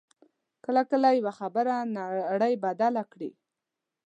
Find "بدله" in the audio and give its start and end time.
2.65-3.03